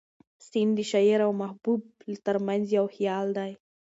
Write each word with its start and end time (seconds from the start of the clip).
سیند 0.47 0.73
د 0.77 0.79
شاعر 0.91 1.19
او 1.27 1.31
محبوب 1.41 1.81
تر 2.25 2.35
منځ 2.47 2.65
یو 2.77 2.85
حایل 2.95 3.29
دی. 3.37 3.51